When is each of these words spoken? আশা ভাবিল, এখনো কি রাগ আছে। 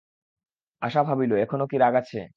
আশা 0.81 1.01
ভাবিল, 1.03 1.31
এখনো 1.37 1.65
কি 1.67 1.77
রাগ 1.77 1.93
আছে। 1.95 2.21